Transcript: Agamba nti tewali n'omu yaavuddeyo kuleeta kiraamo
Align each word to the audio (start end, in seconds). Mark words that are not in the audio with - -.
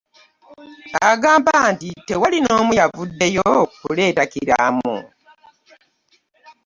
Agamba 1.11 1.53
nti 1.73 1.89
tewali 2.07 2.37
n'omu 2.41 2.71
yaavuddeyo 2.79 3.51
kuleeta 3.81 4.23
kiraamo 4.31 4.95